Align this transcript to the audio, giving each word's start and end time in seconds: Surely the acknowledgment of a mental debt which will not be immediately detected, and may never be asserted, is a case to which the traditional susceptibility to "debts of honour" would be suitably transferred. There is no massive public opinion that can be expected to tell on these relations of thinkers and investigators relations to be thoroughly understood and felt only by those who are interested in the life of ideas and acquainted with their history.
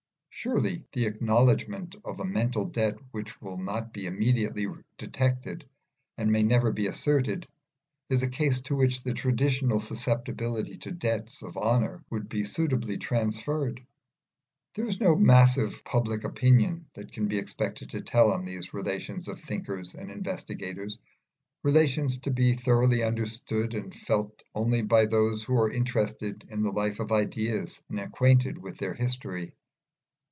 Surely 0.33 0.83
the 0.93 1.05
acknowledgment 1.05 1.95
of 2.03 2.19
a 2.19 2.25
mental 2.25 2.65
debt 2.65 2.97
which 3.11 3.39
will 3.43 3.59
not 3.59 3.93
be 3.93 4.07
immediately 4.07 4.65
detected, 4.97 5.63
and 6.17 6.31
may 6.31 6.41
never 6.41 6.71
be 6.71 6.87
asserted, 6.87 7.45
is 8.09 8.23
a 8.23 8.27
case 8.29 8.59
to 8.59 8.75
which 8.75 9.03
the 9.03 9.13
traditional 9.13 9.79
susceptibility 9.79 10.79
to 10.79 10.89
"debts 10.89 11.43
of 11.43 11.55
honour" 11.57 12.03
would 12.09 12.27
be 12.27 12.43
suitably 12.43 12.97
transferred. 12.97 13.85
There 14.73 14.87
is 14.87 14.99
no 14.99 15.15
massive 15.15 15.83
public 15.85 16.23
opinion 16.23 16.87
that 16.95 17.11
can 17.11 17.27
be 17.27 17.37
expected 17.37 17.91
to 17.91 18.01
tell 18.01 18.31
on 18.31 18.43
these 18.43 18.73
relations 18.73 19.27
of 19.27 19.39
thinkers 19.39 19.93
and 19.93 20.09
investigators 20.09 20.97
relations 21.61 22.17
to 22.17 22.31
be 22.31 22.53
thoroughly 22.55 23.03
understood 23.03 23.75
and 23.75 23.93
felt 23.93 24.41
only 24.55 24.81
by 24.81 25.05
those 25.05 25.43
who 25.43 25.55
are 25.59 25.69
interested 25.71 26.45
in 26.49 26.63
the 26.63 26.71
life 26.71 26.99
of 26.99 27.11
ideas 27.11 27.79
and 27.89 27.99
acquainted 27.99 28.57
with 28.57 28.79
their 28.79 28.95
history. 28.95 29.53